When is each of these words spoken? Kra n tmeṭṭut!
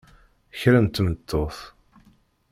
Kra 0.59 0.79
n 0.85 0.87
tmeṭṭut! 0.87 1.57